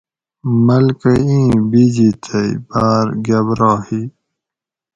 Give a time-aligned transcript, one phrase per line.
[0.65, 4.01] ملکہ ایں بِجی تئی باۤر گھبرا ہی